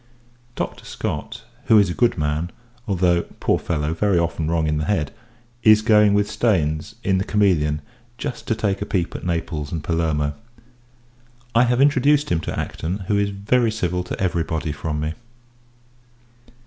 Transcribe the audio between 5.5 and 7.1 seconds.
is going with Staines,